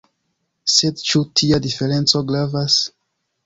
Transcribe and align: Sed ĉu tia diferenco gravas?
Sed 0.75 1.03
ĉu 1.11 1.21
tia 1.41 1.61
diferenco 1.67 2.25
gravas? 2.33 2.83